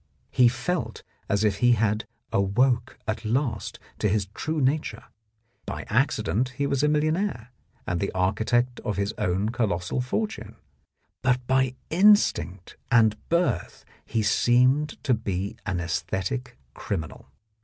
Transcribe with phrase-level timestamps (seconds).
[0.31, 5.03] He felt as if he had awoke at last to his true nature;
[5.67, 7.49] by accident he was a millionaire
[7.85, 10.55] and the architect of his own colossal fortune,
[11.21, 17.27] but by instinct and birth he seemed to be an aesthetic criminal.